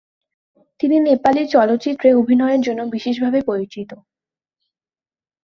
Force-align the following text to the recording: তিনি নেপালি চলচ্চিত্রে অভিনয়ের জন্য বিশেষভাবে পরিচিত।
তিনি 0.79 0.97
নেপালি 0.99 1.43
চলচ্চিত্রে 1.47 2.09
অভিনয়ের 2.13 2.61
জন্য 2.61 2.81
বিশেষভাবে 2.93 3.39
পরিচিত। 3.41 3.91